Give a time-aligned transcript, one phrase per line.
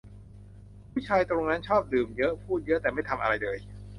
[0.91, 3.57] ผู้ชายตรงนั้นชอบดื่มเยอะ พูดเยอะ แต่ไม่ทำอะไรเลย